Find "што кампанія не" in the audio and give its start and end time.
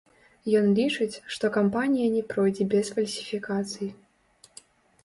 1.35-2.23